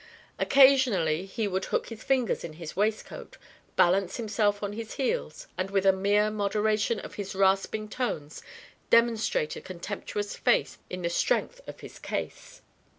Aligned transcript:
Occasionally 0.39 1.27
he 1.27 1.47
would 1.47 1.65
hook 1.65 1.89
his 1.89 2.03
fingers 2.03 2.43
in 2.43 2.53
his 2.53 2.75
waistcoat, 2.75 3.37
balance 3.75 4.17
himself 4.17 4.63
on 4.63 4.73
his 4.73 4.95
heels 4.95 5.45
and 5.59 5.69
with 5.69 5.85
a 5.85 5.93
mere 5.93 6.31
moderation 6.31 6.99
of 6.99 7.13
his 7.21 7.35
rasping 7.35 7.87
tones, 7.87 8.41
demonstrate 8.89 9.55
a 9.55 9.61
contemptuous 9.61 10.35
faith 10.35 10.79
in 10.89 11.03
the 11.03 11.09
strength 11.11 11.61
of 11.67 11.81
his 11.81 11.99
case. 11.99 12.61